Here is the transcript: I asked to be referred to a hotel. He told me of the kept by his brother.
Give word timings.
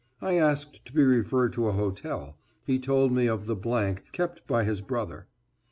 I 0.19 0.35
asked 0.39 0.83
to 0.85 0.93
be 0.93 1.03
referred 1.03 1.53
to 1.53 1.67
a 1.67 1.73
hotel. 1.73 2.35
He 2.65 2.79
told 2.79 3.11
me 3.11 3.27
of 3.27 3.45
the 3.45 3.55
kept 4.11 4.47
by 4.47 4.63
his 4.63 4.81
brother. 4.81 5.27